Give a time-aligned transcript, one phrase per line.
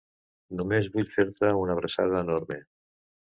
[0.59, 2.57] Només vull fer-te una abraçada enorme!